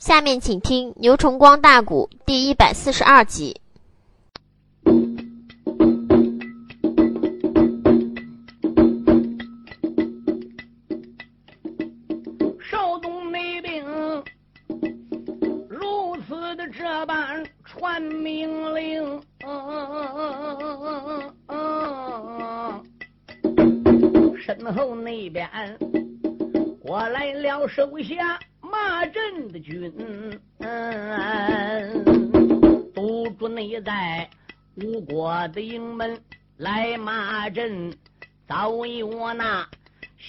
[0.00, 3.60] 下面请听《牛崇光大鼓》第一百四十二集。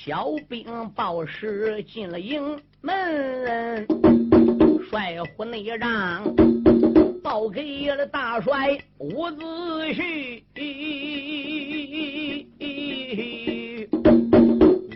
[0.03, 0.65] 小兵
[0.95, 3.85] 报时进了营门，
[4.89, 6.23] 帅府内让
[7.21, 9.43] 报给了大帅伍子
[9.93, 10.41] 胥，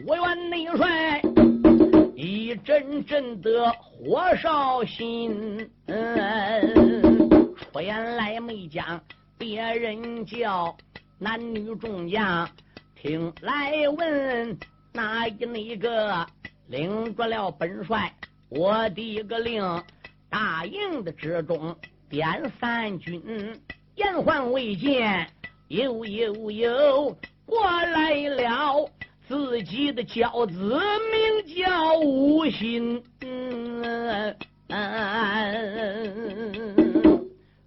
[0.07, 1.21] 我愿内帅
[2.15, 2.55] 一。
[2.63, 8.99] 阵阵的火烧心，出言来没讲
[9.37, 10.75] 别人叫，
[11.19, 12.49] 男女众将
[12.95, 14.57] 听来问，
[14.95, 16.25] 哪一那个
[16.67, 18.15] 领着了本帅？
[18.47, 19.83] 我的一个令，
[20.29, 21.75] 大营的之中
[22.09, 23.21] 点三军，
[23.95, 25.29] 言还未见，
[25.67, 28.89] 有有有过来了。
[29.27, 33.03] 自己的娇子名叫吴心，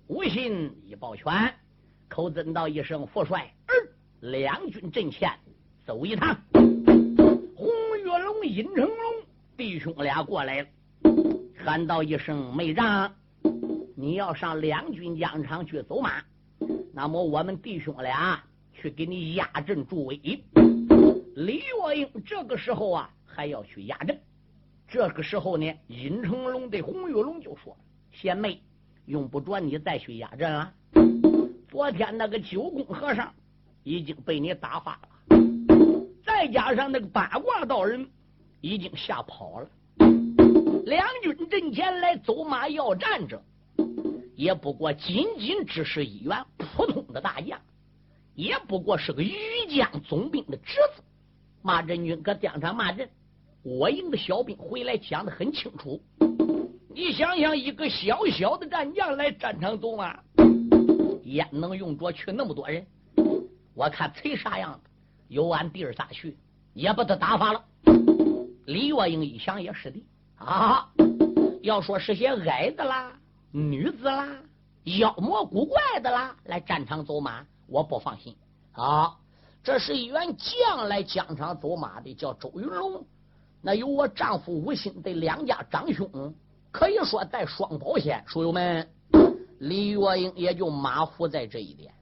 [0.06, 1.52] 吴心一抱拳，
[2.08, 3.52] 口尊道一声：“父帅，
[4.20, 5.30] 两军阵前
[5.84, 6.34] 走一趟。”
[8.58, 8.96] 尹、成龙
[9.56, 10.68] 弟兄俩过来了，
[11.64, 13.14] 喊道一声：“妹长，
[13.94, 16.24] 你要上两军疆场去走马，
[16.92, 18.42] 那么我们弟兄俩
[18.72, 20.16] 去给你压阵助威。”
[21.36, 24.20] 李月英这个时候啊，还要去压阵。
[24.88, 27.76] 这个时候呢，尹成龙对洪玉龙就说
[28.10, 28.60] ：“贤妹，
[29.04, 30.74] 用不着你再去压阵了。
[31.70, 33.32] 昨天那个九宫和尚
[33.84, 35.38] 已经被你打发了，
[36.26, 38.04] 再加上那个八卦道人
[38.60, 39.68] 已经吓跑了。
[40.84, 43.42] 两军阵前来走马要战者，
[44.34, 47.60] 也不过仅仅只是一员普通的大将，
[48.34, 49.34] 也不过是个余
[49.68, 51.02] 将总兵的侄子。”
[51.62, 53.08] 马振军搁疆场骂阵，
[53.62, 56.00] 我营的小兵回来讲的很清楚。
[56.88, 60.18] 你想想，一个小小的战将来战场走马，
[61.24, 62.86] 焉能用着去那么多人？
[63.74, 64.90] 我看崔啥样子，
[65.28, 66.36] 有俺弟儿仨去，
[66.74, 67.64] 也把他打发了。
[68.68, 69.98] 李月英一想也是的
[70.36, 70.86] 啊，
[71.62, 73.10] 要说是些矮子啦、
[73.50, 74.28] 女子啦、
[74.84, 78.36] 妖魔古怪的啦来战场走马，我不放心
[78.72, 79.16] 啊。
[79.64, 83.06] 这是一员将来疆场走马的，叫周云龙。
[83.62, 86.34] 那有我丈夫吴心的两家长兄，
[86.70, 88.22] 可以说带双保险。
[88.26, 88.86] 书友们，
[89.60, 91.94] 李月英也就马虎在这一点。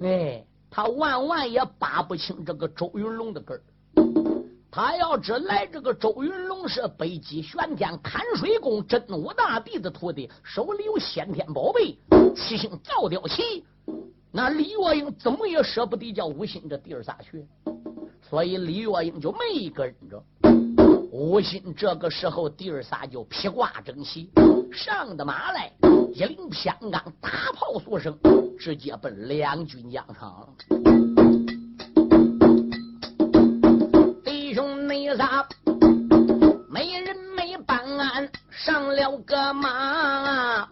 [0.00, 3.62] 哎，他万万也扒不清这个周云龙的根儿。
[4.74, 11.96] 他要知来这个周云龙是北极玄天看水宫真武大帝的徒弟，手里有先天宝贝，
[12.34, 13.64] 七星造雕旗。
[14.32, 17.46] 那李月英怎么也舍不得叫吴心这弟儿仨去，
[18.28, 20.20] 所以李月英就没跟着。
[21.12, 24.28] 吴心这个时候弟儿仨就披挂整齐，
[24.72, 25.72] 上的马来，
[26.12, 28.18] 一领偏钢，大炮所声，
[28.58, 30.52] 直接奔两军疆场。
[35.04, 35.46] 你仨，
[36.70, 40.66] 没人没办案，上了个马。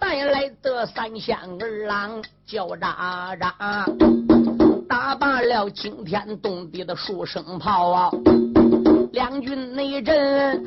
[0.00, 8.10] 带来的三仙儿郎叫喳喳，打罢了惊天动地的数声炮啊！
[9.12, 10.64] 两军内阵，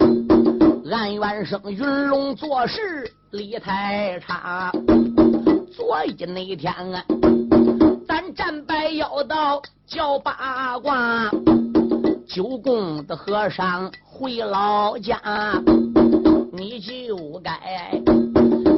[0.91, 4.71] 俺元生云龙做事理太差。
[5.75, 7.03] 昨一那天啊，
[8.07, 11.27] 咱战败要到叫八卦，
[12.33, 15.19] 九宫的和尚回老家，
[16.53, 17.91] 你就该。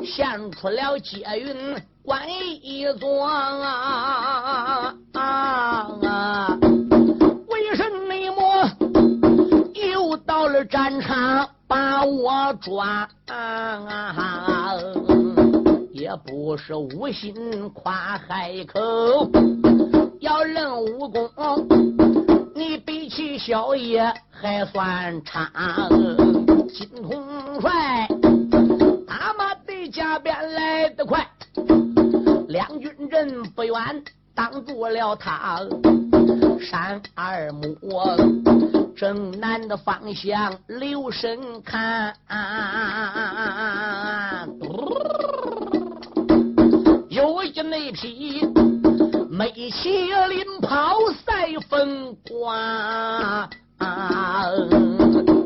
[0.04, 1.56] 献出了接云
[2.04, 2.28] 观
[2.64, 4.96] 一座啊！
[7.48, 8.34] 为什么又
[10.18, 13.08] 到了战场把我抓？
[13.28, 14.74] 啊
[15.92, 19.30] 也不是无心夸海口，
[20.20, 21.30] 要论武功，
[22.56, 25.50] 你比起小爷还算差，
[26.70, 28.08] 金统帅，
[29.08, 31.28] 他妈的加鞭来得快，
[32.48, 34.04] 两军阵不远，
[34.36, 35.62] 挡住了他，
[36.60, 37.76] 山二木
[38.96, 42.16] 正南的方向，留神看，
[47.10, 48.73] 有一那匹。
[49.44, 50.96] 美麒麟跑
[51.26, 53.50] 赛风光。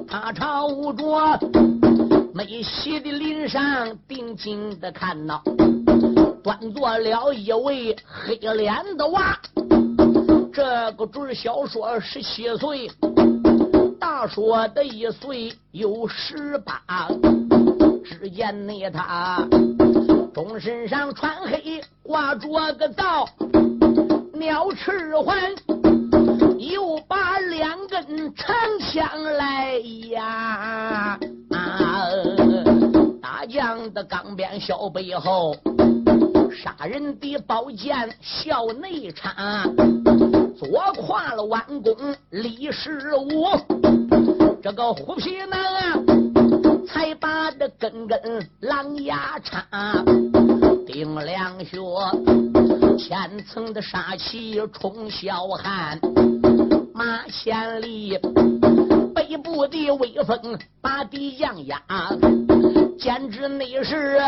[0.08, 1.40] 他朝着
[2.32, 5.42] 美西的林上定睛的看到，
[6.44, 9.36] 端坐了一位黑脸的娃。
[10.54, 12.92] 这个准小说十七岁，
[14.00, 17.08] 大说的一岁有十八。
[18.06, 19.44] 只见那他
[20.36, 23.28] 从身上穿黑，挂着个皂，
[24.40, 25.38] 鸟翅环。
[26.60, 29.78] 又把两根长枪来
[30.12, 31.18] 呀！
[31.52, 32.08] 啊
[33.22, 35.56] 大将的钢鞭小背后，
[36.52, 39.64] 杀人的宝剑笑内插，
[40.58, 41.96] 左跨了弯弓
[42.32, 43.46] 李十五，
[44.62, 46.00] 这个虎皮男啊，
[46.88, 48.20] 才把这根根
[48.62, 49.64] 狼牙插，
[50.86, 51.78] 顶两穴，
[52.98, 56.00] 千层的杀气冲霄汉。
[56.94, 58.18] 马千里，
[59.14, 61.80] 北部的威风把敌将压，
[63.00, 64.20] 简直那是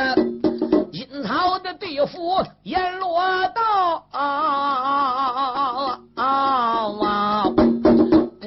[0.92, 3.20] 阴曹的地府阎罗
[3.50, 6.00] 道啊！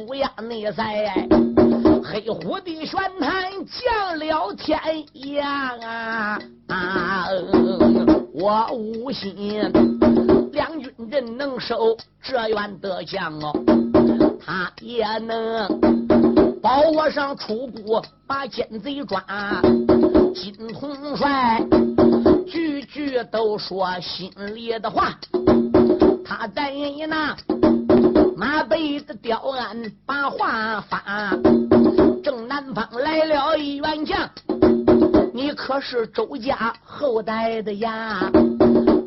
[0.07, 1.27] 不要内在
[2.13, 4.79] 黑虎的玄坛降了天
[5.15, 6.39] 阳啊！
[6.69, 7.27] 啊
[8.35, 9.73] 我无心
[10.53, 13.51] 两军阵能收这员德将哦。
[14.45, 15.81] 他也能
[16.61, 19.25] 保我上出谷，把奸贼抓。
[20.35, 21.65] 金统帅
[22.47, 25.19] 句句都说心里的话。
[26.27, 26.75] 他在
[27.09, 27.35] 那
[28.37, 31.39] 马背的吊鞍把话发。
[32.33, 34.27] 正南方来了一员将，
[35.35, 38.33] 你可是周家后代的呀？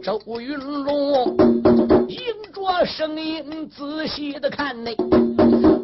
[0.03, 1.35] 周云龙
[2.07, 2.19] 迎
[2.53, 4.91] 着声音仔细的看呢，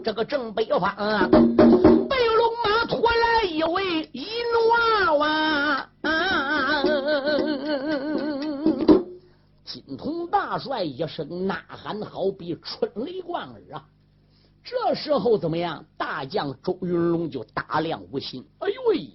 [0.04, 4.24] 这个正北方啊，白龙马驮来一位银
[4.70, 5.90] 娃娃，
[9.66, 13.84] 金童大帅一声呐喊，好比春雷贯耳啊！
[14.64, 15.84] 这时候怎么样？
[15.98, 19.10] 大将周云龙就打量无心，哎呦喂！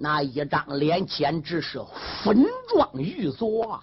[0.00, 1.80] 那一张脸简直是
[2.22, 3.82] 粉妆玉琢啊！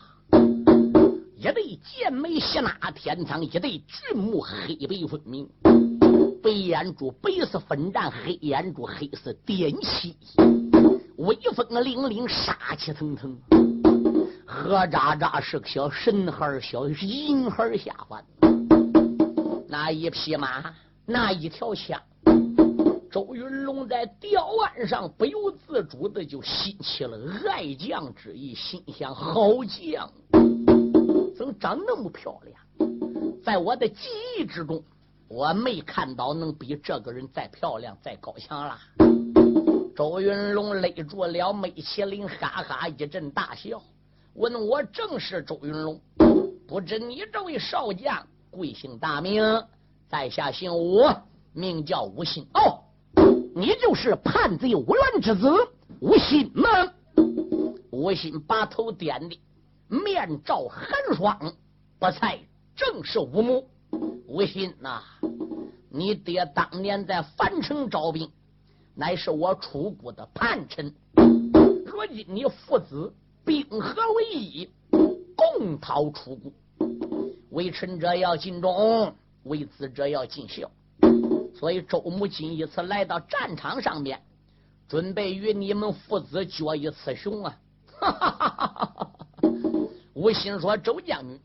[1.37, 5.47] 一对剑眉斜纳天苍，一对俊目黑白分明，
[6.41, 10.15] 白眼珠白色粉战，黑眼珠黑色点漆，
[11.17, 13.37] 威风凛凛，杀气腾腾，
[14.45, 18.23] 何渣渣是个小神孩小银孩下凡。
[19.77, 20.73] 那一匹马，
[21.05, 22.01] 那一条枪。
[23.11, 27.19] 周云龙在吊鞍上不由自主的就兴起了
[27.49, 30.09] 爱将之意，心想：好将，
[31.35, 32.57] 怎么长那么漂亮？
[33.43, 34.07] 在我的记
[34.39, 34.81] 忆之中，
[35.27, 38.79] 我没看到能比这个人再漂亮、再高强了。
[39.93, 43.83] 周云龙勒住了梅麒麟，哈哈一阵大笑，
[44.35, 45.99] 问我正是周云龙，
[46.65, 48.25] 不知你这位少将
[48.55, 49.43] 贵姓大名？
[50.07, 51.03] 在下姓吴，
[51.53, 52.47] 名叫吴信。
[52.53, 52.81] 哦。
[53.55, 55.49] 你就是叛贼吴兰之子
[55.99, 56.67] 吴心吗？
[57.91, 59.39] 吴心把头点的
[59.87, 61.53] 面罩寒霜，
[61.97, 62.39] 不才
[62.75, 63.67] 正是吴母。
[64.27, 65.01] 吴心呐，
[65.89, 68.29] 你爹当年在樊城招兵，
[68.93, 70.93] 乃是我楚国的叛臣。
[71.15, 73.13] 如今你父子
[73.45, 74.69] 兵合为一，
[75.35, 76.51] 共讨楚国。
[77.55, 80.69] 为臣者要尽忠，为子者要尽孝。
[81.57, 84.21] 所以周母今一次来到战场上面，
[84.89, 87.57] 准备与你们父子决一雌雄啊！
[87.97, 89.11] 哈哈哈哈哈！
[90.13, 91.39] 吴心说：“周将军，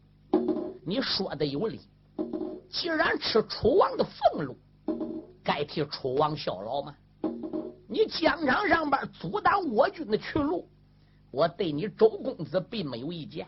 [0.85, 1.81] 你说的有理。
[2.69, 4.59] 既然吃楚王的俸禄，
[5.45, 6.93] 该替楚王效劳吗？
[7.89, 10.69] 你疆场上边阻挡我军的去路，
[11.31, 13.47] 我对你周公子并没有意见。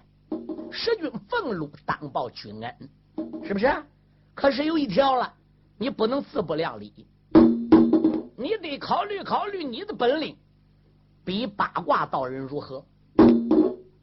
[0.73, 3.71] 使君俸禄，当报君恩，是不是？
[4.35, 5.33] 可是有一条了。”
[5.79, 6.93] 你不能自不量力，
[8.37, 10.37] 你得考虑考虑你的本领，
[11.25, 12.85] 比八卦道人如何？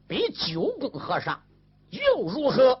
[0.06, 1.40] 比九宫和尚
[1.88, 2.78] 又如何？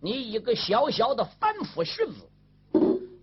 [0.00, 2.28] 你一个小小的凡夫俗子，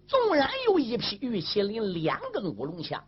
[0.07, 3.03] 纵然有一匹玉麒麟，两根乌龙枪，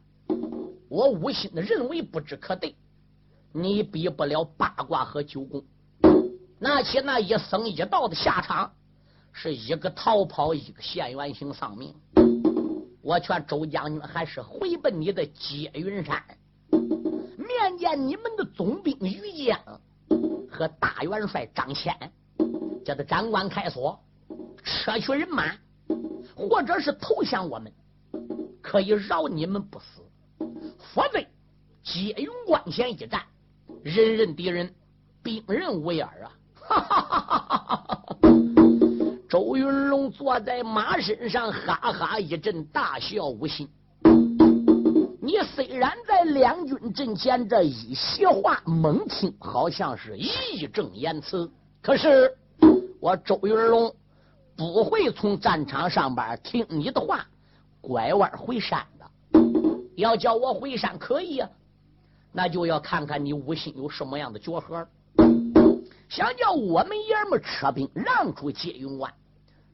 [0.89, 2.75] 我无心的认为不知可对，
[3.53, 5.63] 你比不了八卦和九宫，
[6.59, 8.71] 拿起那一僧一道的下场。
[9.31, 11.93] 是一个逃跑，一个现原形丧命。
[13.01, 16.21] 我劝周将军还是回奔你的接云山，
[16.71, 19.57] 面见你们的总兵于江
[20.51, 21.95] 和大元帅张骞，
[22.83, 23.97] 叫他长官开锁，
[24.63, 25.45] 撤去人马，
[26.35, 27.71] 或者是投降我们，
[28.61, 30.01] 可以饶你们不死；
[30.93, 31.19] 否则，
[31.83, 33.21] 接云关前一战，
[33.83, 34.73] 人人敌人，
[35.23, 36.33] 兵刃无眼啊！
[36.69, 37.27] 哈哈哈
[37.67, 37.75] 哈
[38.21, 38.29] 哈！
[39.27, 43.67] 周云龙坐在马身上，哈哈一阵大笑，无心。
[45.19, 51.49] 你虽然在两军阵前这一席话猛听，好像是义正言辞，
[51.81, 52.31] 可是
[52.99, 53.91] 我周云龙
[54.55, 57.25] 不会从战场上边听你的话，
[57.81, 59.05] 拐弯回山的。
[59.95, 61.49] 要叫我回山可以啊，
[62.31, 64.87] 那就要看看你吴心有什么样的绝活。
[66.09, 69.13] 想叫我们爷们撤兵，让出接云湾，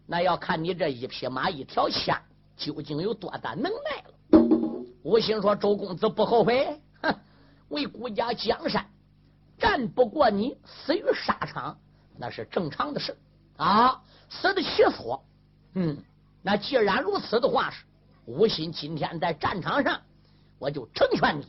[0.05, 2.13] 那要看你这一匹马、一条线
[2.57, 4.13] 究竟有多大能耐了。
[5.01, 7.15] 吴兴说：“周公子不后悔，哼，
[7.69, 8.85] 为国家江山，
[9.57, 11.77] 战不过你，死于沙场，
[12.17, 13.17] 那是正常的事
[13.55, 15.23] 啊，死得其所。
[15.75, 16.03] 嗯，
[16.41, 17.85] 那既然如此的话，是
[18.25, 20.01] 吴昕今天在战场上，
[20.59, 21.47] 我就成全你。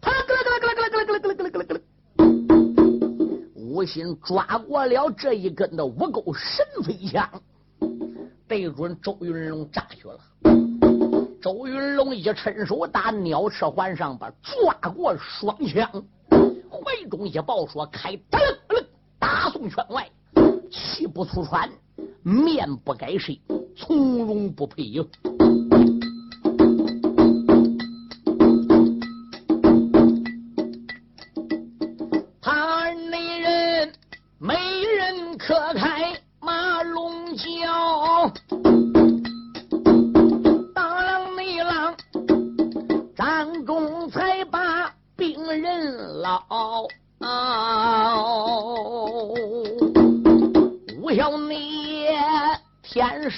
[0.00, 0.68] 他哥哥哥。”
[3.72, 7.26] 吴心抓过了这一根的五钩神飞枪，
[8.46, 10.18] 对准周云龙扎去了。
[11.40, 15.90] 周云龙一伸手打鸟翅环上边，抓过双枪，
[16.68, 18.14] 怀中一抱，说：“开！”
[19.18, 20.06] 打送圈外，
[20.70, 21.70] 气不出喘，
[22.22, 23.32] 面不改色，
[23.74, 24.76] 从容不迫。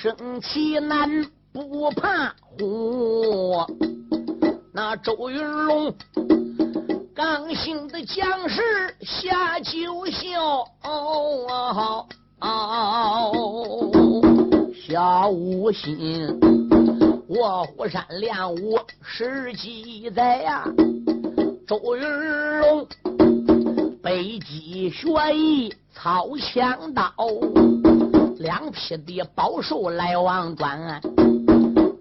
[0.05, 1.09] 生奇难
[1.53, 3.55] 不怕虎，
[4.73, 5.95] 那周云龙
[7.15, 8.61] 刚性的将士
[9.01, 10.67] 下九霄，
[14.87, 16.39] 小无心
[17.29, 20.65] 卧虎山练武十几载呀，
[21.67, 22.87] 周云龙
[24.03, 27.11] 北极学艺操枪刀。
[28.39, 31.01] 两匹的宝兽来往转，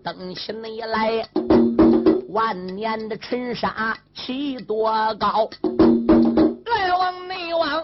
[0.03, 1.25] 登起你来，
[2.29, 5.49] 万年的尘沙起多高？
[6.65, 7.81] 来往内往，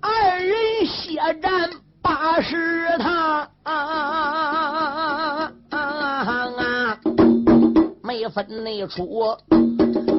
[0.00, 1.70] 二人血战
[2.00, 3.46] 八十趟，
[8.28, 9.36] 分内出，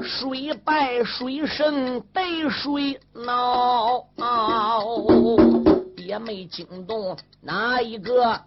[0.02, 4.06] 谁败谁胜得谁恼。
[5.98, 8.40] 也没惊动哪一个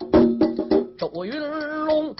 [0.98, 1.38] 周云
[1.84, 2.14] 龙，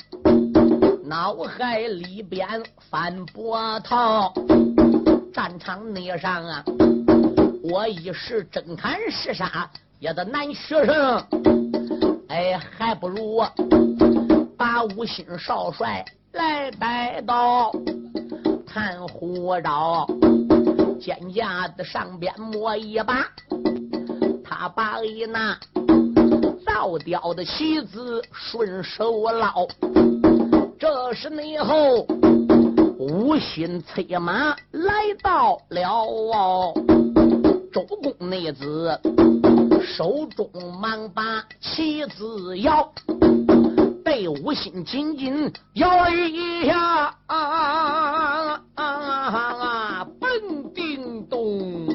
[1.04, 2.46] 脑海里边
[2.90, 4.32] 翻波涛。
[5.32, 6.64] 战场内上啊，
[7.62, 11.26] 我一时真砍实杀也得难学生。
[12.28, 13.42] 哎，还不如
[14.58, 17.72] 把五星少帅来带到
[18.66, 20.06] 探虎刀，
[21.00, 23.26] 肩架子上边摸一把。
[24.44, 25.58] 他把一那
[26.64, 29.66] 造雕的棋子顺手捞，
[30.78, 32.06] 这时内后
[32.98, 36.74] 无心催马来到了，
[37.72, 38.98] 周公内子
[39.82, 40.48] 手中
[40.80, 42.92] 忙把棋子摇，
[44.28, 50.06] 无心紧紧摇一下，啊啊啊！
[50.20, 51.86] 本叮咚。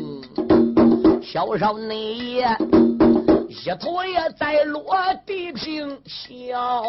[1.21, 2.43] 小少你一
[3.79, 6.83] 头也在落地平笑。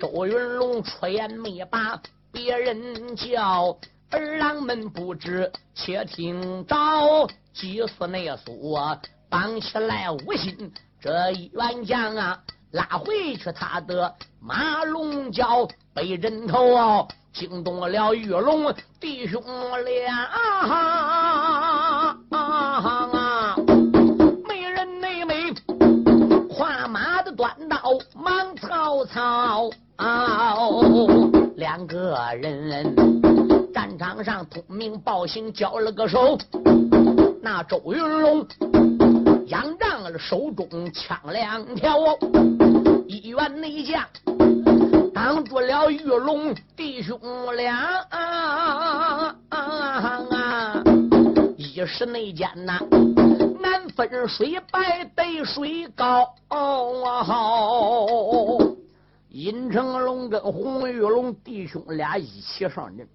[0.00, 2.00] 周云龙出言没把
[2.32, 3.76] 别人叫，
[4.10, 6.74] 儿郎们不知，且听着。
[7.54, 8.76] 祭司内苏
[9.28, 19.42] 绑起来无心，这一员将啊，拉回去他的马龙角被人头惊动了玉龙弟兄
[19.84, 20.24] 俩。
[20.24, 22.16] 啊！
[22.30, 22.38] 啊！
[22.38, 23.56] 啊
[24.48, 25.52] 美人内美，
[26.48, 27.76] 跨马的短刀
[28.14, 29.70] 忙曹操。
[31.56, 32.94] 两个人
[33.72, 36.38] 战场上通名报姓交了个手。
[37.42, 38.46] 那周云龙
[39.46, 41.98] 仰仗了手中枪两条，
[43.12, 44.02] 一员内将
[45.12, 47.20] 挡住了玉龙弟兄
[47.54, 47.76] 俩。
[48.08, 49.36] 啊
[51.58, 52.78] 一时内间呐，
[53.60, 56.26] 难分水白对水高。
[59.28, 63.06] 尹成龙跟洪玉龙弟兄俩一起上阵，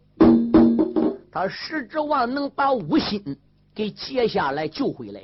[1.31, 3.35] 他是指望能把吴心
[3.73, 5.21] 给接下来救回来。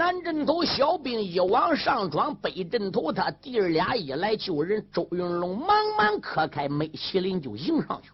[0.00, 8.10] 南阵头小兵一往上闯，北阵头他弟儿俩一来救人，周云龙忙忙磕开梅麒麟就迎上去，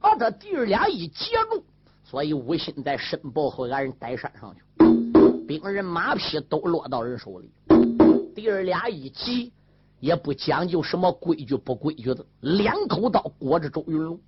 [0.00, 1.62] 把他弟儿俩一截住，
[2.02, 4.62] 所以吴心在申报后俺人带山上去，
[5.46, 7.48] 兵人马匹都落到人手里，
[8.34, 9.52] 弟儿俩一急。
[10.00, 14.18] 也不讲究什么规矩不规矩的，两口刀裹着周云龙。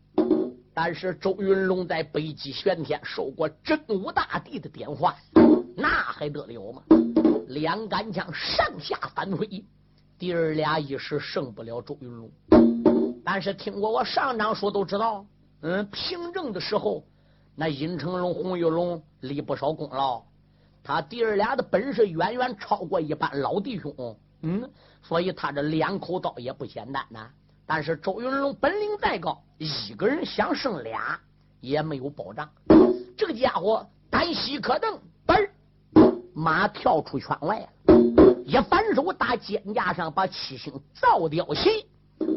[0.73, 5.17] 但是周云龙在北极玄天受过真武大帝的点化，
[5.77, 6.83] 那还得了吗？
[7.49, 9.65] 两杆枪上下翻飞，
[10.19, 12.31] 弟儿俩一时胜不了周云龙。
[13.25, 15.25] 但是听过我上章说都知道，
[15.61, 17.05] 嗯，平正的时候，
[17.55, 20.23] 那尹成龙、洪玉龙立不少功劳，
[20.83, 23.95] 他弟儿俩的本事远远超过一般老弟兄。
[24.43, 24.69] 嗯，
[25.03, 27.29] 所以他这两口刀也不简单呐。
[27.65, 31.19] 但是周云龙本领再高，一个人想胜俩
[31.61, 32.49] 也没有保障。
[33.17, 34.99] 这个家伙单膝可蹬，
[36.35, 37.69] 马跳出圈外了，
[38.45, 41.87] 一反手打肩胛上，把七星造雕旗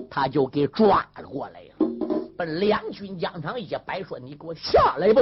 [0.10, 1.88] 他就给抓了过来了。
[2.38, 5.22] 奔两军疆场一摆，说：“你给我下来吧！”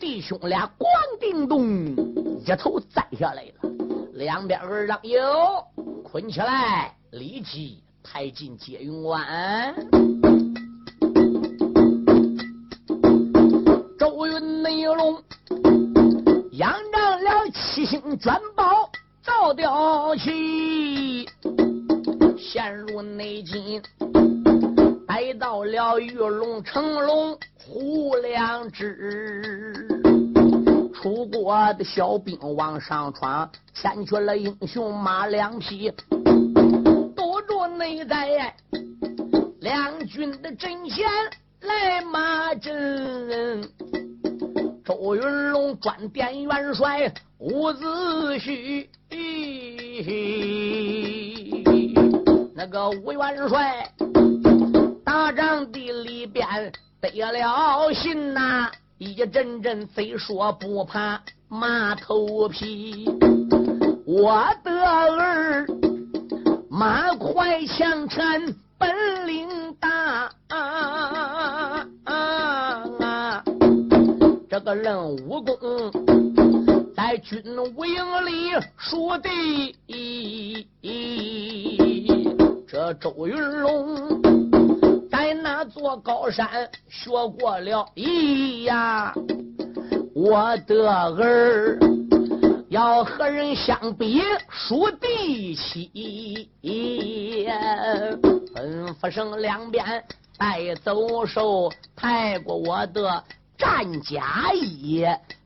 [0.00, 0.86] 弟兄俩咣
[1.20, 1.94] 叮咚，
[2.40, 3.70] 一头栽下来了。
[4.14, 5.20] 两边儿让有。
[6.02, 9.74] 捆起来，立即抬进接云关。
[13.98, 15.22] 周云内龙
[16.52, 16.72] 杨
[17.90, 18.88] 星卷宝
[19.20, 21.28] 造吊旗，
[22.38, 23.82] 陷入内境，
[25.08, 29.88] 来到了玉龙成龙虎两只。
[30.94, 35.90] 出国的小兵往上闯，牵去了英雄马两匹，
[37.16, 38.54] 堵住内在
[39.62, 41.08] 两军的阵前
[41.62, 43.68] 来马阵。
[44.84, 47.86] 周云龙专点元帅伍子
[48.38, 48.86] 胥，
[52.54, 53.90] 那个伍元帅
[55.02, 56.46] 大帐地里边
[57.00, 58.70] 得了信呐。
[58.98, 63.08] 一阵阵贼说不怕马头皮，
[64.04, 65.66] 我的儿
[66.68, 69.48] 马快枪沉本领
[69.80, 71.86] 大，啊
[74.50, 75.56] 这个人武功
[77.10, 77.42] 在军
[77.74, 80.64] 武营里数第一，
[82.68, 84.22] 这周云龙。
[85.10, 89.12] 在那座高山学过了一呀，
[90.14, 91.80] 我的儿
[92.68, 95.90] 要和人相比数第七，
[98.54, 99.84] 吩咐声两边
[100.38, 103.24] 带走手，抬过我的
[103.58, 105.04] 战甲衣，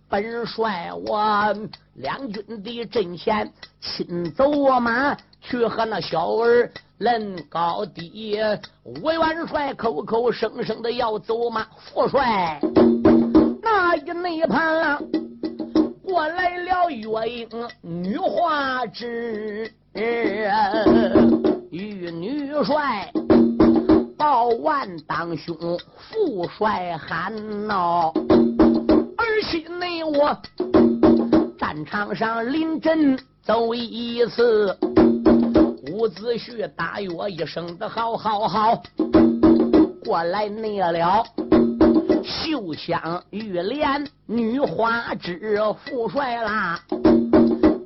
[0.09, 1.55] 本帅我
[1.95, 6.71] 两军的阵前亲走我马去和那小儿。
[6.99, 8.39] 论高低，
[8.85, 12.61] 吴元帅口口声声的要走马，副帅
[13.61, 15.03] 那一内旁
[16.05, 17.49] 过来了月英
[17.83, 19.71] 女花枝，
[21.71, 23.11] 玉女帅
[24.17, 25.57] 报万当兄，
[25.99, 28.15] 副帅喊闹，
[29.55, 30.37] 媳内我
[31.57, 34.77] 战场上临阵走一次。
[35.93, 38.83] 伍子胥大约一声的好好好，
[40.05, 41.25] 过来内了。
[42.25, 46.81] 绣香玉莲女花枝副帅啦，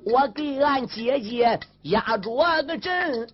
[0.07, 3.29] 我给俺姐姐压着个阵。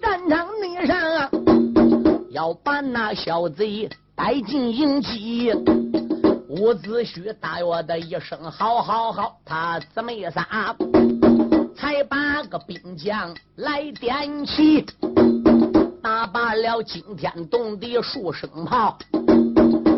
[0.00, 1.28] 战场内上
[2.30, 5.52] 要把那小贼带进营基。
[6.48, 10.76] 伍子胥大约的一声好好好，他姊妹仨
[11.74, 14.84] 才把个兵将来点起，
[16.02, 18.98] 打罢了惊天动地数声炮。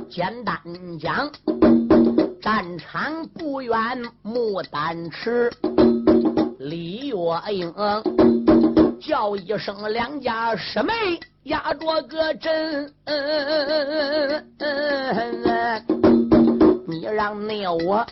[0.09, 0.57] 简单
[1.00, 1.29] 讲，
[2.40, 3.74] 战场不远
[4.22, 5.50] 牡丹池，
[6.61, 7.16] 李月
[7.53, 7.74] 英
[9.00, 10.92] 叫一声两家师妹
[11.44, 12.92] 压着个阵。
[16.87, 18.07] 你让那我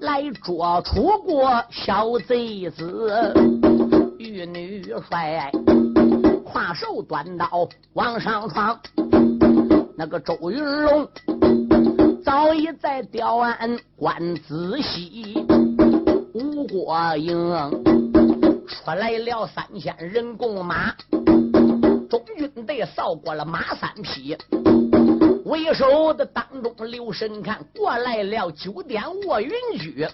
[0.00, 3.34] 来捉楚国小贼子，
[4.18, 5.50] 玉女帅
[6.44, 8.78] 跨手短刀往上闯，
[9.96, 11.08] 那个周云龙
[12.24, 15.44] 早已在吊鞍观仔细。
[16.34, 17.91] 吴国英
[18.84, 20.92] 出来了三千人共马，
[22.10, 24.36] 中军队扫过了马三匹。
[25.44, 30.04] 为首的当中留神看，过来了九点卧云驹，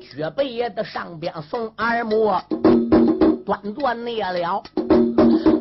[0.00, 2.32] 绝背的上边送二目，
[3.44, 4.62] 端坐那了，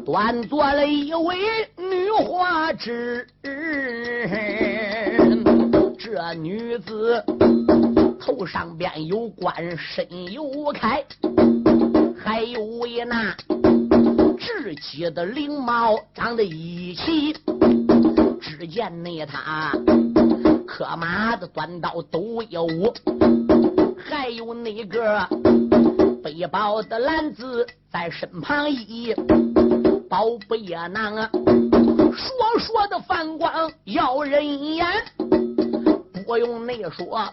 [0.05, 1.35] 端坐了一位
[1.77, 3.27] 女花枝。
[5.99, 7.21] 这女子
[8.21, 11.03] 头上边有冠，身有铠，
[12.25, 13.35] 还有为那
[14.39, 17.31] 雉鸡的翎毛长得一齐。
[18.41, 19.71] 只见那他
[20.65, 22.67] 刻马的短刀都有，
[24.09, 25.27] 还有那个
[26.23, 29.13] 背包的篮子在身旁一
[30.09, 30.57] 宝贝
[30.89, 34.85] 囊啊，烁烁的反光耀人眼。
[36.25, 37.31] 不用那说，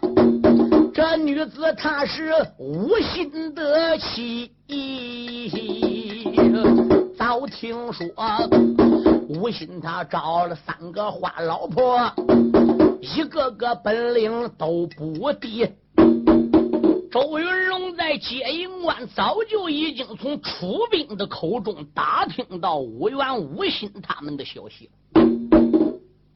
[0.92, 4.52] 这女子她是无心的妻。
[7.16, 8.06] 早听说。
[9.28, 11.98] 吴心他找了三个花老婆，
[13.00, 15.66] 一个个本领都不低。
[17.10, 24.90] 周云龙在接应关早就已经从出兵的口中打听到吴元、吴心他们的消息。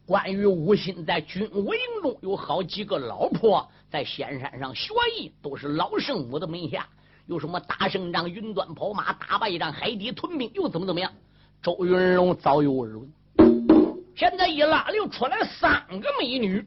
[0.07, 6.87] 关于吴心在军武营中有好几个老婆，在仙山上学艺，都是老圣母的门下。
[7.27, 11.13] 有什么大胜仗、云端跑马、打败仗、海底屯兵，又怎么怎么样？
[11.61, 16.65] 周云龙早有耳闻，现在一拉溜出来三个美女，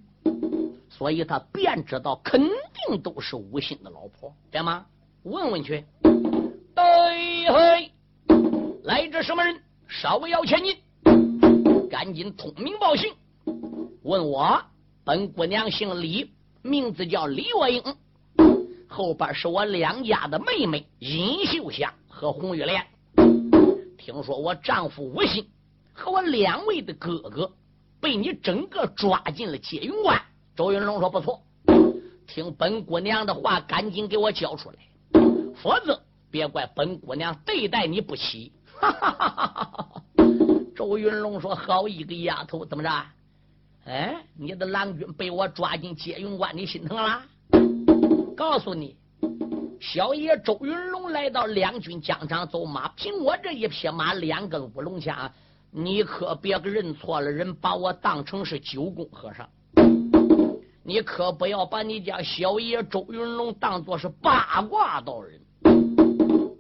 [0.89, 4.86] 所以他便知道肯定都是吴心的老婆，对吗？
[5.24, 5.86] 问问去。
[6.76, 6.84] 对
[7.50, 7.91] 嘿，
[8.84, 9.62] 来者什么人？
[9.88, 13.13] 稍微要钱银，赶紧通名报姓。
[14.04, 14.62] 问我，
[15.06, 17.82] 本姑娘姓李，名字叫李若英，
[18.89, 22.86] 后边是我两家的妹妹尹秀香和红玉莲。
[23.97, 25.47] 听说我丈夫吴心
[25.93, 27.52] 和我两位的哥哥
[28.02, 30.19] 被你整个抓进了接云关。
[30.56, 31.41] 周云龙说：“不错，
[32.28, 34.78] 听本姑娘的话，赶紧给我交出来，
[35.62, 40.04] 否则别怪本姑娘对待你不起。”哈哈哈哈哈！
[40.75, 42.89] 周云龙说：“好一个丫头，怎么着？
[43.86, 47.23] 哎，你的郎君被我抓进接云关，你心疼啦？
[48.39, 48.95] 告诉你。”
[49.82, 55.30] 小爷周云龙来到两军疆场走马，凭我这一匹马，两根乌龙枪，
[55.71, 59.49] 你可别认错了人，把我当成是九宫和尚。
[60.84, 65.41] 你可不要把你家小爷周云龙当做是八卦道人。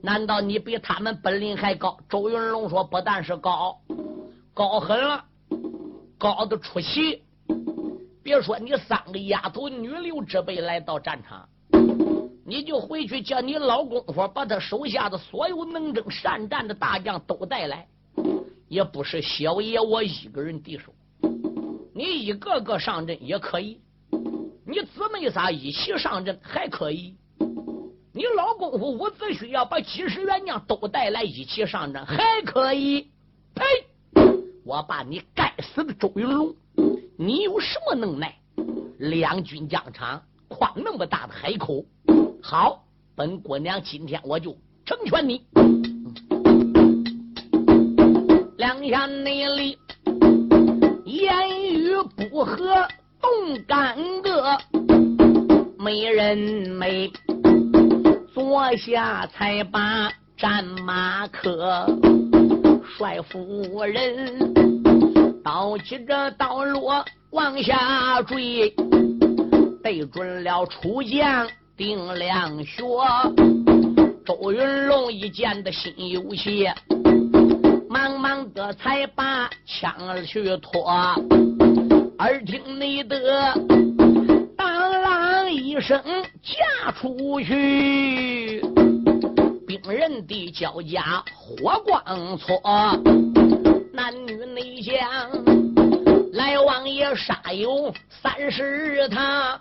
[0.01, 1.97] 难道你比他们本领还高？
[2.09, 3.77] 周云龙说：“不但是高，
[4.53, 5.25] 高狠了，
[6.17, 7.21] 高的出奇。
[8.23, 11.47] 别说你三个丫头女流之辈来到战场。”
[12.49, 17.87] 你就回去叫你老公夫把他手下的所有能征善战的大将都带来，
[18.67, 20.91] 也不是小爷我一个人敌手。
[21.93, 23.79] 你一个个上阵也可以，
[24.65, 27.13] 你姊妹仨一起上阵还可以。
[28.13, 33.11] 你老公夫伍子胥要把几十员将都带来一起上阵还可以。
[33.53, 33.63] 呸！
[34.65, 36.55] 我把你该死的周云龙，
[37.15, 38.35] 你有什么能耐？
[38.97, 41.85] 两军疆场宽那么大的海口。
[42.41, 42.83] 好，
[43.15, 45.41] 本姑娘今天我就成全你。
[48.57, 49.77] 两下内里
[51.05, 51.91] 言语
[52.29, 52.87] 不合
[53.21, 54.57] 动干戈，
[55.77, 56.37] 美人
[56.69, 57.11] 美
[58.33, 61.85] 坐下才把战马克，
[62.97, 64.53] 帅夫人
[65.43, 68.73] 刀起这刀落往下坠，
[69.83, 71.47] 对准了出将。
[71.79, 72.83] 定亮学，
[74.25, 76.75] 周云龙一见的心有些，
[77.89, 80.83] 忙忙的才把枪儿去脱，
[82.17, 83.53] 耳听你的
[84.57, 85.97] 当啷一声
[86.43, 88.59] 嫁出去，
[89.65, 92.59] 兵人的脚架火光搓，
[93.93, 95.38] 男女内将
[97.15, 99.59] 杀有三十他。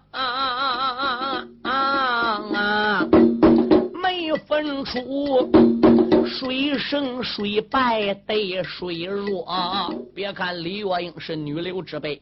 [4.47, 5.51] 分出
[6.27, 9.45] 谁胜谁败得谁弱。
[10.15, 12.21] 别看李月英是女流之辈，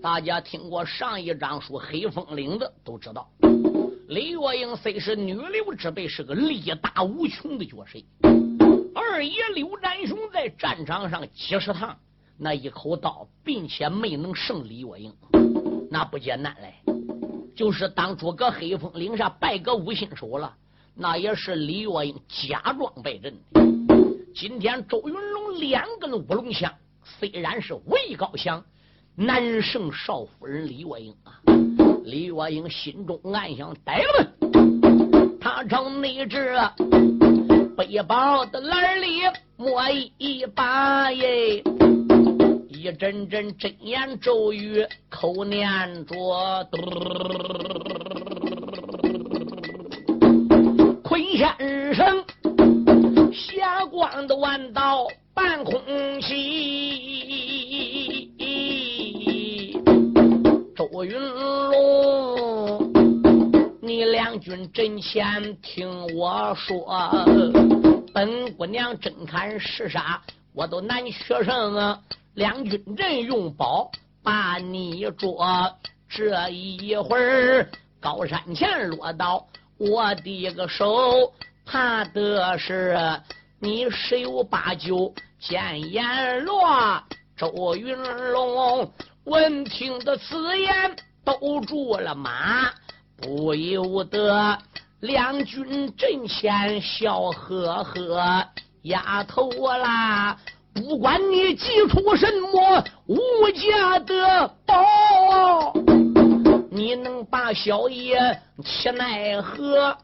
[0.00, 3.28] 大家听过上一章说《黑风岭》的都知道，
[4.08, 8.02] 李月英虽是女流之辈，是个力大无穷的绝世。
[8.94, 11.96] 二爷刘占雄在战场上几十趟，
[12.38, 15.12] 那一口刀，并且没能胜李月英，
[15.90, 16.74] 那不简单嘞。
[17.54, 20.54] 就是当初搁黑风岭上败个五心手了，
[20.94, 23.62] 那也是李月英假装败阵的。
[24.34, 26.72] 今天周云龙两根乌龙枪，
[27.04, 28.64] 虽然是位高强，
[29.14, 31.38] 难胜少夫人李月英啊。
[32.04, 36.56] 李月英心中暗想：呆了们，他朝那只
[37.76, 39.20] 背包的篮里
[39.56, 39.82] 摸
[40.18, 41.62] 一把耶。
[42.82, 46.68] 一阵阵真言咒语口念着，
[51.04, 52.24] 坤先生
[53.32, 55.80] 霞光的弯道半空
[56.20, 56.34] 起，
[60.74, 61.16] 周云
[61.70, 62.92] 龙，
[63.80, 67.24] 你两军阵前听我说，
[68.12, 70.20] 本姑娘真看是啥，
[70.52, 71.96] 我都难学生啊。
[72.34, 73.90] 两军阵用宝
[74.22, 75.70] 把你捉，
[76.08, 77.68] 这一会儿
[78.00, 81.30] 高山前落到我的个手，
[81.66, 82.98] 怕的是
[83.60, 87.02] 你十有八九见阎罗。
[87.36, 87.94] 周云
[88.32, 88.90] 龙
[89.24, 92.72] 闻听的此言，都住了马，
[93.18, 94.58] 不由得
[95.00, 98.48] 两军阵前笑呵呵，
[98.82, 100.38] 丫头啦。
[100.74, 103.18] 不管你祭出什么无
[103.50, 105.72] 价的宝，
[106.70, 108.16] 你能把小爷
[108.64, 109.96] 气奈何？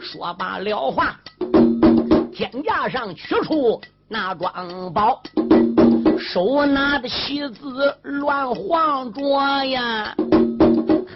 [0.00, 1.16] 说罢了话，
[2.32, 5.20] 肩架上取出那装宝，
[6.18, 10.14] 手拿的旗子乱晃着呀，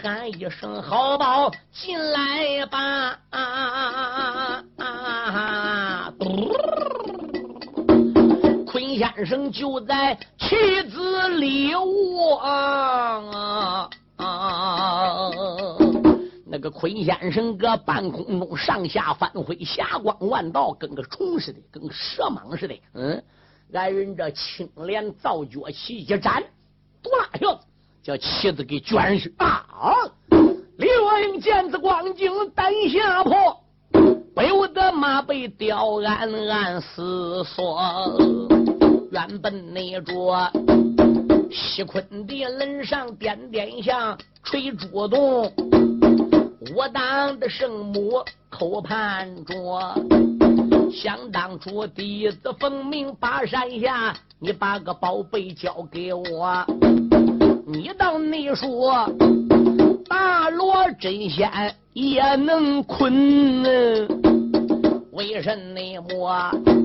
[0.03, 3.17] 喊一声好宝进来吧！
[3.31, 4.63] 啊
[9.25, 12.41] 生就在妻子里卧，
[16.47, 22.75] 那个坤先生搁半空中上下翻挥，霞光万道，跟个虫似的，跟个蛇蟒似的。
[22.95, 23.23] 嗯，
[23.73, 26.43] 俺人这青莲皂脚起一展，
[27.03, 27.61] 嘟啦一下子，
[28.03, 29.65] 叫妻子给卷去啊！
[30.77, 33.63] 李若英见此光景，胆吓破，
[34.35, 37.79] 不由得马背吊鞍，暗思索。
[39.11, 40.51] 原本那着
[41.51, 45.53] 西昆的轮上点点香，吹竹动，
[46.77, 49.55] 我当的圣母口盼着。
[50.93, 56.65] 想当初弟子奉命把山下，你把个宝贝交给我，
[57.67, 59.09] 你到那说
[60.09, 63.63] 大罗真仙也能困，
[65.11, 65.59] 为什
[66.09, 66.80] 么？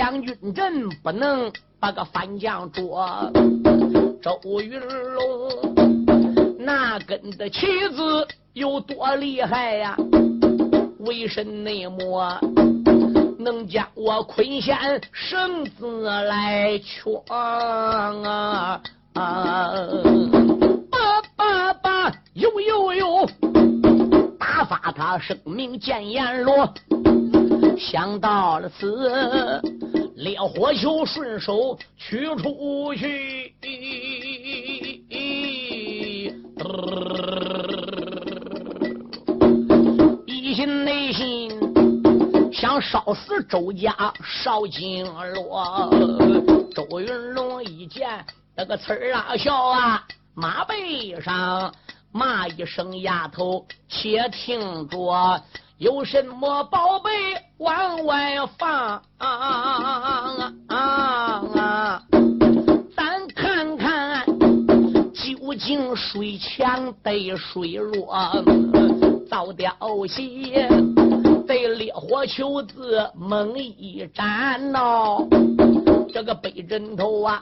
[0.00, 3.30] 两军阵不能把个反将捉，
[4.22, 5.74] 周云龙
[6.58, 9.94] 那根的旗子有多厉害呀？
[11.00, 12.40] 为神内么
[13.38, 14.74] 能将我坤县
[15.12, 18.80] 绳子来劝啊？
[19.12, 19.74] 叭
[21.36, 23.28] 叭叭，呦呦呦，
[24.38, 26.72] 打发他生命见阎罗。
[27.80, 29.08] 想到了此，
[30.16, 33.54] 烈火球顺手取出去，
[40.26, 41.50] 一心内心
[42.52, 45.02] 想烧死周家少金
[45.34, 45.88] 罗。
[46.74, 48.22] 周云龙一见
[48.54, 51.74] 那个呲儿啊笑啊，马背上
[52.12, 55.42] 骂一声丫头，且听着。
[55.80, 57.10] 有什么宝贝
[57.56, 59.02] 往外放？
[59.16, 59.26] 啊
[60.68, 62.02] 啊啊
[62.94, 64.22] 咱看看
[65.14, 68.14] 究竟水强得水弱，
[69.30, 69.72] 造吊
[70.06, 70.52] 戏
[71.48, 75.16] 得烈火球子猛一斩呐！
[76.12, 77.40] 这个背枕头啊，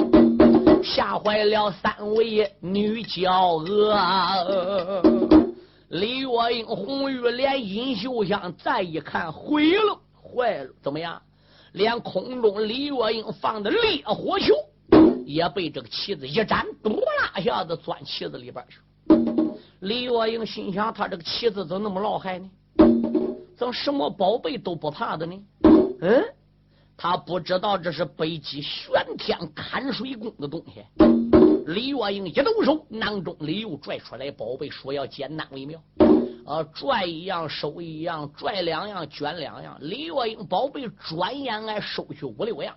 [0.85, 5.03] 吓坏了三位女娇娥。
[5.89, 11.21] 李月英、红玉莲、尹秀香再一看，毁了，坏了，怎么样？
[11.73, 14.55] 连空中李月英放的烈火球
[15.27, 18.79] 也被这个旗子一斩，嘟啦一下子钻旗子里边去。
[19.81, 22.51] 李月英心想：他这个旗子怎么那么老害呢？
[23.57, 25.45] 怎么什么宝贝都不怕的呢？
[26.01, 26.25] 嗯，
[26.97, 30.83] 他不知道这是北极玄天看水宫的东西。
[31.67, 35.79] 李月英一抖手，囊中里又拽出来宝贝，说要简单为妙。
[36.49, 39.77] 啊，拽一样收一样，拽两样卷两样。
[39.83, 42.75] 李月英宝贝转眼来收去五六样。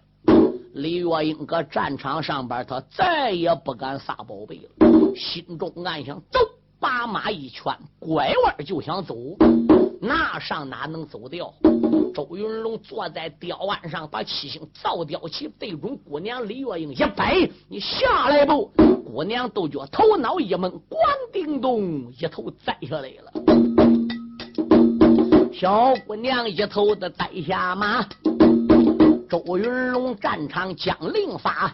[0.73, 6.39] 李月英搁战场上边，他再也不敢撒宝贝了，心中暗想：走，
[6.81, 9.15] 把马一圈，拐弯就想走，
[10.03, 11.53] 那上哪能走掉？
[12.13, 18.65] 周云龙坐在吊鞍上，把七星造吊旗对准姑娘李月英一摆：“你下来不？”
[19.05, 20.97] 姑娘都觉头脑一懵，咣
[21.31, 23.31] 叮咚，一头栽下来了。
[25.53, 28.03] 小姑娘一头的栽下马。
[29.29, 31.71] 周云龙战场将令发，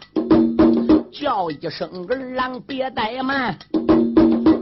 [1.12, 3.58] 叫一声儿郎别怠慢，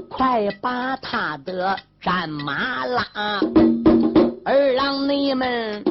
[0.08, 3.04] 快把他的战马拉。
[4.46, 5.84] 儿郎你们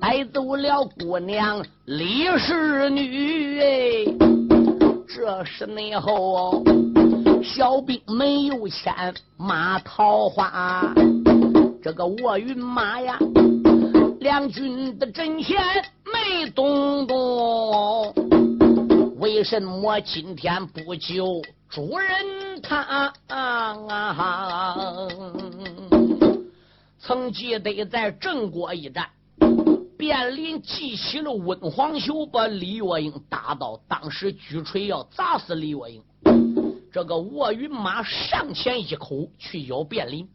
[0.00, 4.04] 带走了姑娘李氏女，哎，
[5.08, 6.62] 这是内后
[7.42, 8.94] 小兵们又牵
[9.36, 10.94] 马桃花，
[11.82, 13.18] 这个卧云马呀，
[14.20, 15.58] 两军的阵前。
[16.12, 18.14] 没动动，
[19.18, 23.12] 为什么今天不救主人他？
[26.98, 29.06] 曾记得在郑国一战，
[29.98, 36.02] 卞林记起了温黄秀，把李月英打倒，当时举锤要砸死李月英。
[36.90, 40.26] 这个卧云马上前一口去咬卞林，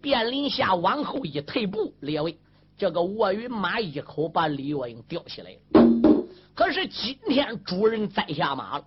[0.00, 2.38] 卞林下往后一退步，列位。
[2.76, 5.58] 这个卧云马一口把李月英吊起来了。
[6.54, 8.84] 可是今天主人栽下马了，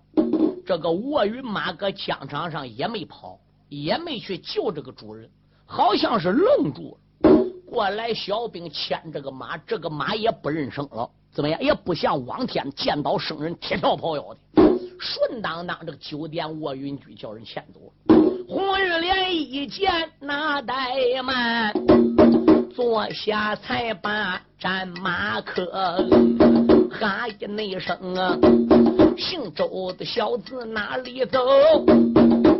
[0.67, 5.29] 这个卧云马搁疆场上也没跑，也没去救这个主人，
[5.65, 7.29] 好像是愣住了。
[7.65, 11.63] 过来小兵牵这个马，这个马也不认生了，怎么样？
[11.63, 14.39] 也不像往天见到生人铁条跑腰的，
[14.99, 17.93] 顺当当这个酒店卧云居叫人牵走了。
[18.49, 21.73] 红日连一见那怠慢。
[22.75, 25.97] 坐下才把战马磕，
[26.91, 28.37] 哈一那声啊，
[29.17, 31.39] 姓周的小子哪里走？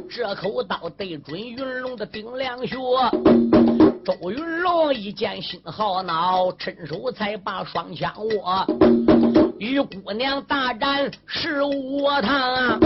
[0.10, 2.76] 这口刀对准云龙的顶梁穴。
[4.04, 8.66] 周云龙一见心好恼，伸手才把双枪握，
[9.60, 12.80] 与姑娘大战是我他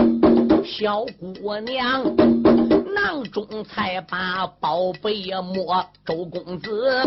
[0.66, 2.04] 小姑娘。
[2.94, 7.02] 囊中才把宝贝呀摸，周公子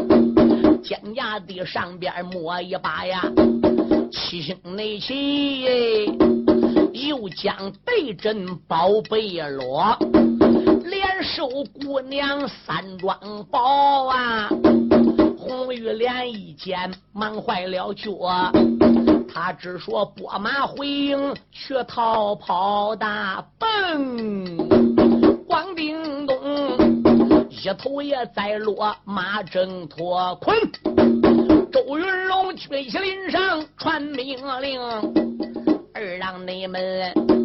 [0.83, 3.23] 肩胛的上边摸一把呀，
[4.11, 6.07] 七星内气，
[6.95, 9.99] 又将对阵宝贝落，
[10.85, 11.49] 连收
[11.83, 13.19] 姑娘三装
[13.51, 14.49] 宝啊！
[15.37, 18.13] 红玉莲一见，忙坏了脚，
[19.33, 24.57] 他只说拨马回营，去逃跑大奔。
[25.49, 26.37] 光叮咚，
[27.51, 30.57] 一头也栽落马正脱困。
[31.73, 34.81] 周云龙追起林上传命令，
[35.95, 37.44] 二让你们。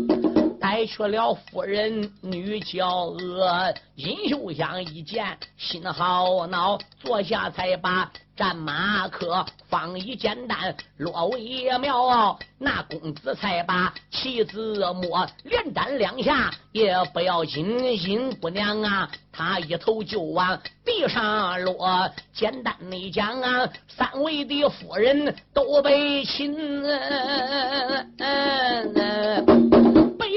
[0.60, 3.74] 带去了夫人女娇娥。
[3.96, 8.12] 殷秀香一见心好恼，坐下才把。
[8.36, 12.40] 战马可放一简单，落为妙。
[12.58, 17.84] 那公子才把妻子摸，连斩两下也不要紧。
[18.02, 22.10] 尹姑娘啊，她一头就往地上落。
[22.32, 26.56] 简单的讲啊，三位的夫人都被擒。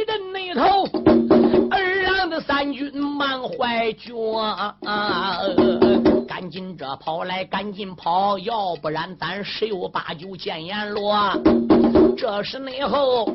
[0.03, 0.89] 北镇那头，
[1.71, 4.75] 二郎的三军忙坏脚。
[6.27, 11.15] 赶紧这跑来，赶紧跑，要不然咱十有八九见阎罗。
[12.17, 13.33] 这时内后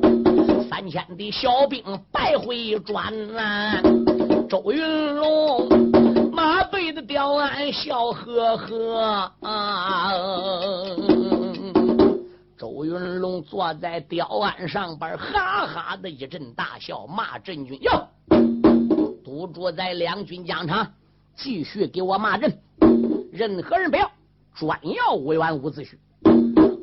[0.69, 3.82] 三千的小兵败回转啊！
[4.49, 5.67] 周云龙
[6.32, 10.12] 马背的吊鞍笑呵呵啊！
[12.88, 18.08] 云龙坐在吊鞍上边，哈哈的一阵大笑，骂阵军哟，
[19.26, 20.89] 堵住在两军疆场，
[21.36, 22.57] 继续给我骂阵。
[23.32, 24.09] 任何人不要，
[24.55, 25.97] 专要委婉伍子胥。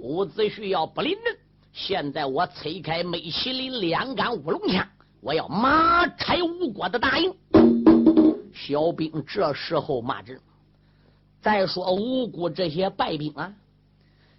[0.02, 1.36] 伍子胥要不临阵，
[1.72, 4.86] 现在我催开梅麒麟两杆乌龙枪，
[5.22, 7.34] 我要马拆吴国的大营。
[8.52, 10.38] 小兵这时候骂阵。
[11.40, 13.52] 再说吴国这些败兵啊，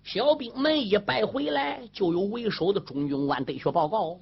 [0.05, 4.19] 小兵们一败回来，就有为首的中军官得去报告。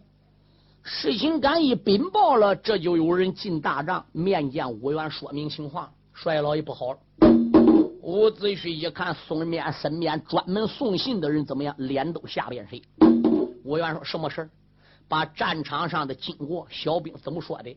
[0.82, 5.92] 事情刚一禀报了，这就有人进大帐面见吴元，说明情况。
[6.14, 7.00] 帅老爷不好了。
[8.02, 12.78] 伍子胥一看送面身边专门送信的人怎么样，脸都吓变色。
[13.66, 14.50] 伍元说：“什么事儿
[15.10, 17.76] 把战场上的经过，小兵怎么说的？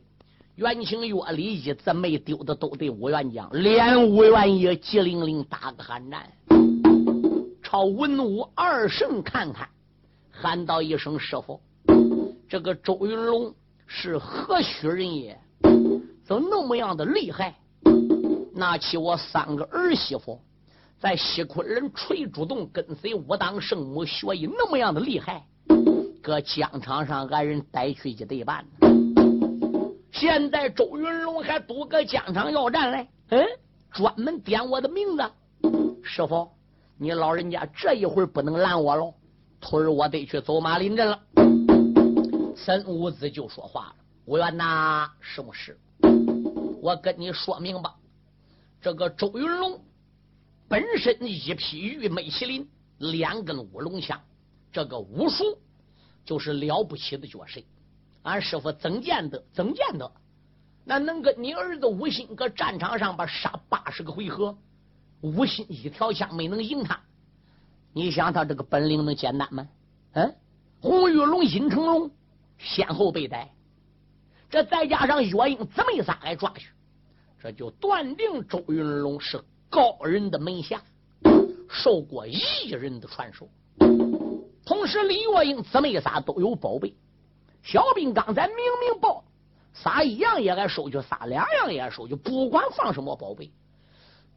[0.55, 6.25] 元清月里一字没丢的都对伍元讲，连伍元也急灵灵打个寒战，
[7.69, 9.67] 朝文武二圣看看，
[10.31, 11.59] 喊道一声：“师傅，
[12.47, 13.53] 这个周云龙
[13.85, 15.37] 是何许人也？
[16.23, 17.53] 怎么那么样的厉害？
[18.55, 20.39] 拿起我三个儿媳妇，
[20.97, 25.45] 在西昆仑垂竹洞跟随武当圣母学艺，那么样的厉害，
[26.23, 28.65] 搁疆场上俺人逮去一对半。
[30.13, 33.45] 现在周云龙还堵个疆场要战嘞，嗯，
[33.91, 35.29] 专门点我的名字。
[36.01, 36.47] 师傅，
[36.99, 39.13] 你老人家这一会儿不能拦我喽，
[39.61, 41.19] 徒儿我得去走马临阵了。
[42.55, 43.95] 孙武子就说话了
[44.25, 45.79] ：“武元呐，什么事？
[46.81, 47.93] 我跟你说明吧。
[48.81, 49.79] 这个周云龙
[50.67, 52.67] 本身一匹玉美麒麟，
[52.97, 54.19] 两根乌龙枪，
[54.71, 55.43] 这个武术
[56.25, 57.63] 就是了不起的绝世。
[58.23, 60.11] 俺师傅曾建德，曾建德，
[60.83, 64.57] 那能跟你儿子武心搁战场上把杀八十个回合，
[65.21, 66.99] 武心一条枪没能赢他。
[67.93, 69.67] 你想他这个本领能简单吗？
[70.13, 70.35] 嗯，
[70.79, 72.11] 红玉龙、阴成龙
[72.57, 73.51] 先后被逮，
[74.49, 76.69] 这再加上岳英姊妹仨来抓去，
[77.41, 80.81] 这就断定周云龙是高人的门下，
[81.69, 82.39] 受过异
[82.69, 83.49] 人的传授。
[84.65, 86.95] 同时，李月英姊妹仨都有宝贝。
[87.63, 89.23] 小兵刚才明明报
[89.73, 93.51] 仨一样也该收去，仨两样也收去，不管放什么宝贝，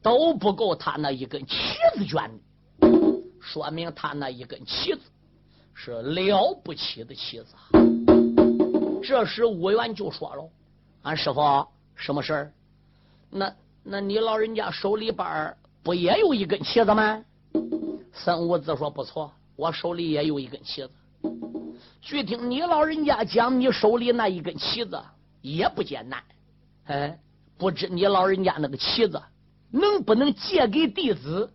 [0.03, 1.57] 都不够他那一根旗
[1.95, 2.31] 子卷
[2.81, 2.91] 的。
[3.41, 5.01] 说明他那一根旗子
[5.75, 7.55] 是了不起的旗子。
[9.03, 10.49] 这时武元就说了
[11.03, 12.53] ：“俺师傅什么事儿？
[13.31, 17.25] 那那你老人家手里边不也有一根旗子吗？”
[18.13, 20.91] 孙武子说：“不错，我手里也有一根旗子。”
[22.03, 25.01] 据听你老人家讲，你手里那一根旗子
[25.41, 26.23] 也不简单。
[26.85, 27.19] 哎，
[27.57, 29.21] 不知你老人家那个旗子
[29.71, 31.51] 能不能借给弟子，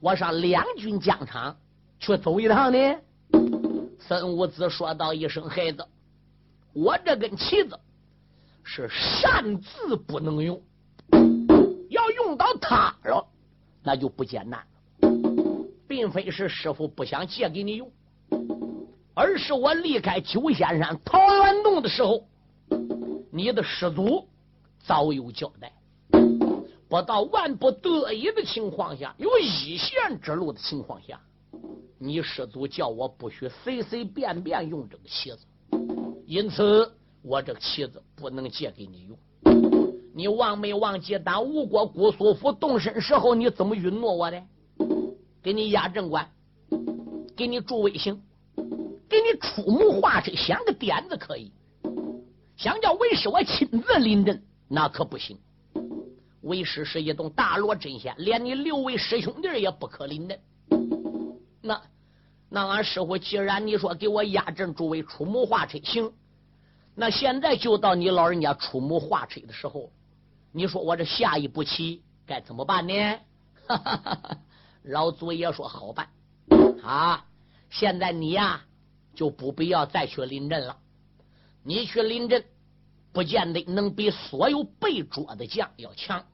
[0.00, 1.56] 我上两军疆场
[1.98, 2.96] 去走一趟呢？
[4.00, 5.84] 孙武子说道一声：“孩子，
[6.72, 7.78] 我这根旗子
[8.62, 10.62] 是擅自不能用，
[11.90, 13.26] 要用到它了，
[13.82, 14.60] 那就不简单
[15.86, 17.90] 并非是师傅不想借给你用。”
[19.14, 22.24] 而是我离开九仙山桃源洞的时候，
[23.32, 24.28] 你的师祖
[24.78, 25.72] 早有交代，
[26.88, 31.20] 不到万不得已的情况下，有一线之路的情况下，
[31.98, 35.38] 你师祖叫我不许随随便便用这个旗子，
[36.26, 36.90] 因此
[37.22, 39.18] 我这个旗子不能借给你用。
[40.14, 44.42] 你忘没忘记当吴国姑苏府动身时候，你怎么允诺我的？
[45.42, 46.28] 给你压正官，
[47.36, 48.22] 给你助威星。
[49.10, 51.50] 给你出谋划策想个点子可以，
[52.56, 55.38] 想叫为师我亲自临阵那可不行。
[56.48, 60.40] 为师是一栋大罗真仙，连你六位师兄弟也不可临阵。
[61.62, 61.80] 那
[62.48, 66.12] 那俺师傅既然你说给我压阵诸位出谋划策行，
[66.96, 69.92] 那现在就到你老人家出谋划策的时候，
[70.50, 72.94] 你说我这下一步棋该怎么办呢？
[73.66, 74.38] 哈哈哈哈
[74.82, 76.08] 老祖爷说好办
[76.82, 77.24] 啊！
[77.70, 78.62] 现在你呀。
[79.14, 80.76] 就不必要再去临阵了。
[81.64, 82.44] 你去临阵，
[83.12, 86.24] 不见得能比所有被捉的将要强，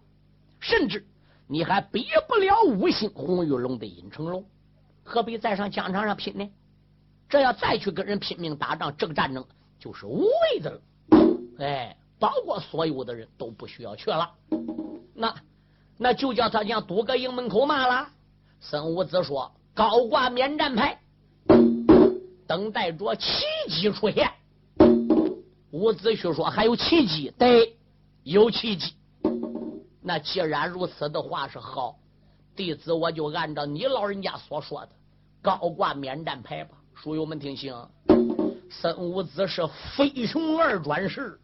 [0.64, 1.06] 甚至
[1.46, 4.46] 你还比不了五星红玉龙的尹成龙，
[5.02, 6.50] 何必再上疆场上拼呢？
[7.28, 9.44] 这要再去跟人拼命打仗，这个战争
[9.78, 10.80] 就是无谓的了。
[11.58, 14.30] 哎，包括所有的人都不需要去了。
[15.12, 15.34] 那
[15.98, 18.08] 那就叫他讲堵个营门口骂了。
[18.60, 20.98] 孙武子说：“高挂免战牌。”
[22.48, 24.30] 等待着奇迹出现。
[25.72, 27.34] 伍子胥说：“还有奇迹？
[27.38, 27.76] 对，
[28.22, 28.94] 有奇迹。
[30.06, 31.96] 那既然如此的话是好，
[32.54, 34.90] 弟子我就按照你老人家所说的，
[35.40, 36.76] 高挂免战牌吧。
[36.94, 37.74] 书友们听清，
[38.68, 41.40] 孙武子是飞熊二转世，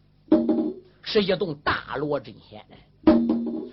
[1.00, 2.62] 是一栋大罗真仙，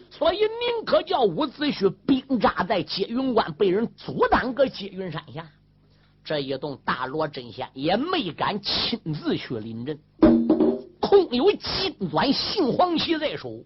[0.10, 5.46] 所以宁可叫伍子胥兵扎在接云关，被人阻挡个接云山下。”
[6.24, 10.00] 这一栋大罗真仙也没敢亲自去临阵，
[11.02, 13.66] 空有金钻杏黄旗在手，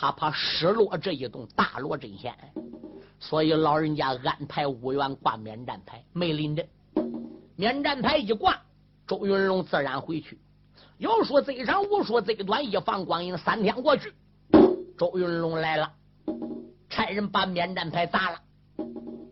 [0.00, 2.32] 他怕失落这一栋大罗真仙，
[3.18, 6.64] 所以老人家安排五元挂免战牌，没临阵。
[7.56, 8.56] 免战牌一挂，
[9.08, 10.38] 周云龙自然回去。
[10.98, 14.14] 要说这场无说这段一放光阴三天过去，
[14.96, 15.92] 周云龙来了，
[16.88, 18.38] 差人把免战牌砸了。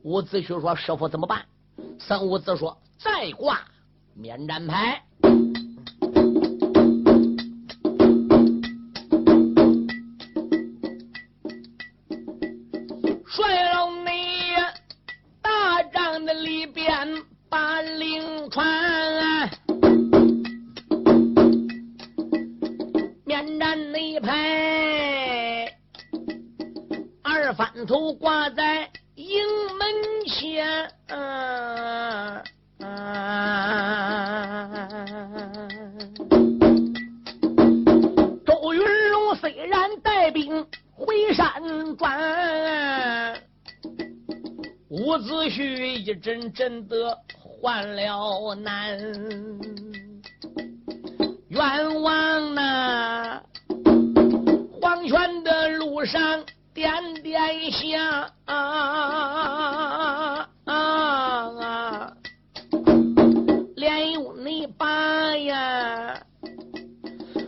[0.02, 1.46] 伍子胥说：“师傅怎么办？”
[2.00, 3.60] 孙武子说：“再挂
[4.14, 5.00] 免战牌。”
[24.27, 25.72] 战内派，
[27.22, 29.39] 二反头挂在营
[29.79, 29.87] 门
[30.27, 30.66] 前。
[38.45, 38.81] 周云
[39.12, 41.62] 龙虽然带兵回山
[41.97, 43.41] 转。
[44.89, 48.99] 伍子胥一阵阵的患了难，
[51.49, 53.26] 冤枉呐！
[56.16, 58.30] 黄泉的路上点点香，
[63.76, 66.22] 连有你爸呀，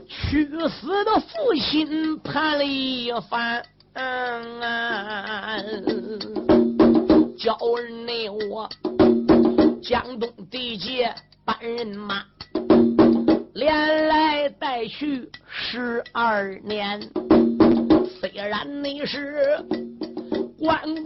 [0.07, 3.65] 去死的父亲盘了一番。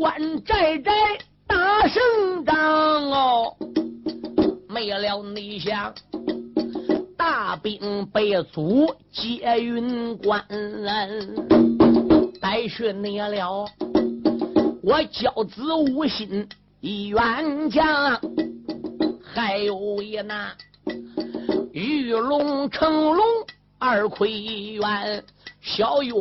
[0.03, 0.93] 关寨寨
[1.47, 2.57] 大胜仗
[3.09, 3.55] 哦，
[4.69, 5.95] 没了你想
[7.17, 10.45] 大兵被阻接云关，
[12.41, 13.65] 带去你了。
[14.83, 16.49] 我教子无心
[16.81, 18.21] 一员将，
[19.23, 20.53] 还有一那
[21.71, 23.25] 玉龙成龙
[23.79, 25.23] 二魁元
[25.61, 26.13] 小月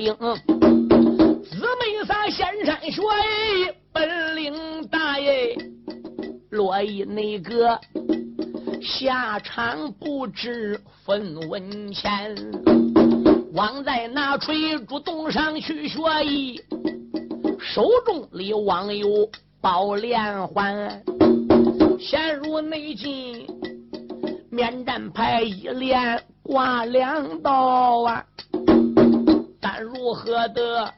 [0.00, 0.16] 英，
[2.78, 5.56] 仨仙山学艺本领大耶，
[6.50, 7.78] 落一那个
[8.80, 12.34] 下场不知分文钱，
[13.52, 16.60] 王在那垂竹洞上去学艺。
[17.58, 19.28] 手中里网有
[19.60, 21.02] 宝连环，
[21.98, 23.46] 陷入内境，
[24.50, 28.24] 面战牌一连挂两刀啊！
[29.60, 30.88] 但如何得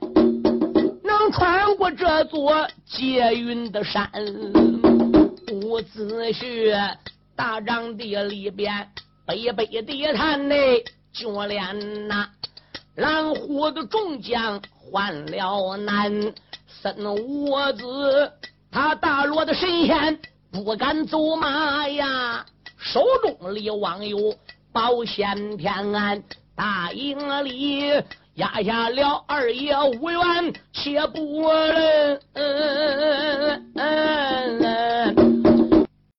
[1.32, 4.08] 穿过这座接云的山？
[5.52, 6.96] 伍子胥
[7.34, 8.88] 大帐地里边
[9.26, 12.28] 北北地叹内，就连那
[12.94, 16.32] 蓝虎的众将换了难。
[16.82, 18.32] 生五子，
[18.70, 20.18] 他大罗的神仙
[20.50, 22.44] 不敢走马呀，
[22.78, 24.34] 手中里望有
[24.72, 26.22] 保险天安，
[26.54, 28.02] 大营里
[28.40, 32.18] 压下了二爷五元，且不论。